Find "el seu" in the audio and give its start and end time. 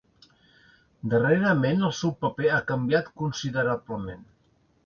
1.89-2.15